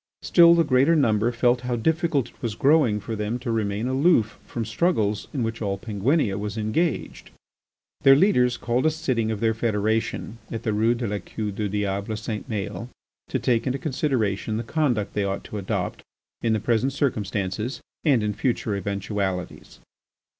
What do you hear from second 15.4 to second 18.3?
to adopt in the present circumstances and